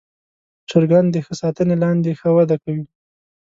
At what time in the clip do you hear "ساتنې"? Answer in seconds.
1.41-1.75